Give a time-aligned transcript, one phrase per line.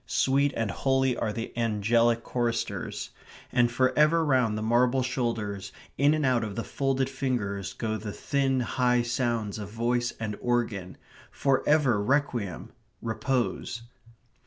[0.07, 3.11] Sweet and holy are the angelic choristers.
[3.51, 7.97] And for ever round the marble shoulders, in and out of the folded fingers, go
[7.97, 10.97] the thin high sounds of voice and organ.
[11.29, 13.83] For ever requiem repose.